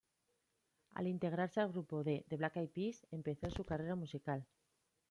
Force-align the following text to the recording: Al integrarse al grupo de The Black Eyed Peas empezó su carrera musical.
Al 0.95 1.05
integrarse 1.05 1.61
al 1.61 1.69
grupo 1.71 2.03
de 2.03 2.25
The 2.27 2.37
Black 2.37 2.57
Eyed 2.57 2.69
Peas 2.71 3.05
empezó 3.11 3.51
su 3.51 3.65
carrera 3.65 3.93
musical. 3.93 4.47